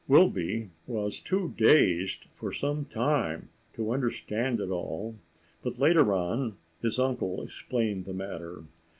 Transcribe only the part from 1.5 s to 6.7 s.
dazed for some time to understand it all, but later on